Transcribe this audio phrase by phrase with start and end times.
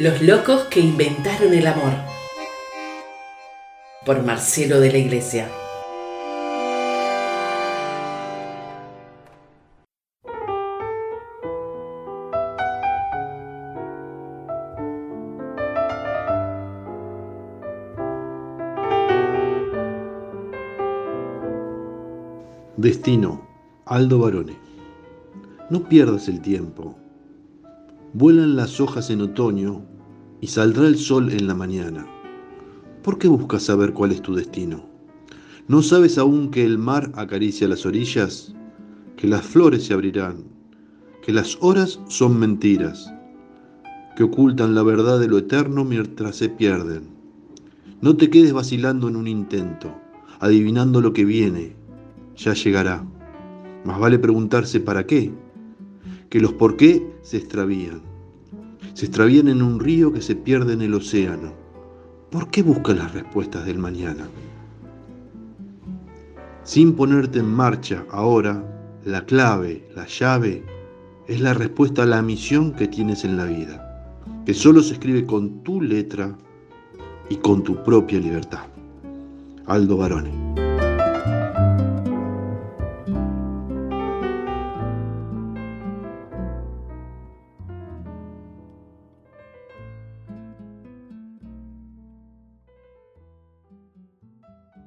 [0.00, 1.92] Los locos que inventaron el amor.
[4.06, 5.46] Por Marcelo de la Iglesia.
[22.78, 23.46] Destino,
[23.84, 24.56] Aldo Barone.
[25.68, 26.96] No pierdas el tiempo.
[28.14, 29.89] Vuelan las hojas en otoño
[30.40, 32.06] y saldrá el sol en la mañana.
[33.02, 34.84] ¿Por qué buscas saber cuál es tu destino?
[35.68, 38.54] ¿No sabes aún que el mar acaricia las orillas?
[39.16, 40.44] Que las flores se abrirán,
[41.22, 43.12] que las horas son mentiras,
[44.16, 47.08] que ocultan la verdad de lo eterno mientras se pierden.
[48.00, 49.94] No te quedes vacilando en un intento,
[50.40, 51.76] adivinando lo que viene,
[52.36, 53.04] ya llegará.
[53.84, 55.32] Más vale preguntarse para qué,
[56.30, 58.09] que los por qué se extravían.
[58.94, 61.52] Se extravían en un río que se pierde en el océano.
[62.30, 64.28] ¿Por qué buscas las respuestas del mañana?
[66.64, 68.64] Sin ponerte en marcha ahora,
[69.04, 70.64] la clave, la llave,
[71.26, 75.26] es la respuesta a la misión que tienes en la vida, que solo se escribe
[75.26, 76.36] con tu letra
[77.28, 78.66] y con tu propia libertad.
[79.66, 80.39] Aldo Barone.